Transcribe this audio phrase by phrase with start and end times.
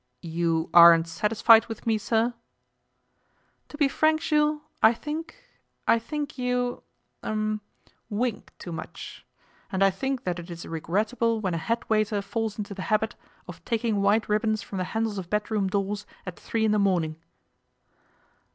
[0.23, 2.33] 'You aren't satisfied with me, sir?'
[3.69, 5.35] 'To be frank, Jules, I think
[5.87, 6.81] I think you
[7.23, 7.59] er
[8.09, 9.23] wink too much.
[9.71, 13.13] And I think that it is regrettable when a head waiter falls into a habit
[13.47, 17.17] of taking white ribbons from the handles of bedroom doors at three in the morning.